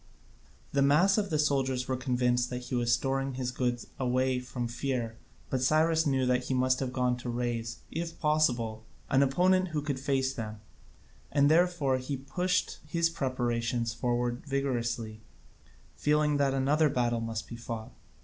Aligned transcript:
The 0.71 0.81
mass 0.81 1.19
of 1.19 1.29
the 1.29 1.37
soldiers 1.37 1.87
were 1.87 1.95
convinced 1.95 2.49
that 2.49 2.63
he 2.63 2.73
was 2.73 2.91
storing 2.91 3.35
his 3.35 3.51
goods 3.51 3.85
away 3.99 4.39
from 4.39 4.67
fear, 4.67 5.15
but 5.51 5.61
Cyrus 5.61 6.07
knew 6.07 6.25
that 6.25 6.45
he 6.45 6.55
must 6.55 6.79
have 6.79 6.91
gone 6.91 7.17
to 7.17 7.29
raise, 7.29 7.77
if 7.91 8.19
possible, 8.19 8.83
an 9.11 9.21
opponent 9.21 9.67
who 9.67 9.81
could 9.83 9.99
face 9.99 10.33
them, 10.33 10.59
and 11.31 11.51
therefore 11.51 11.99
he 11.99 12.17
pushed 12.17 12.79
his 12.87 13.11
preparations 13.11 13.93
forward 13.93 14.41
vigorously, 14.47 15.21
feeling 15.95 16.37
that 16.37 16.55
another 16.55 16.89
battle 16.89 17.21
must 17.21 17.47
be 17.47 17.55
fought. 17.55 17.91